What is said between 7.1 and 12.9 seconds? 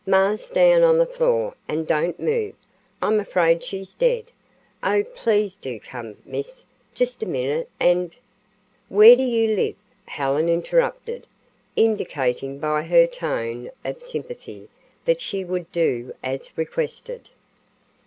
a minute, and" "Where do you live?" Helen interrupted, indicating by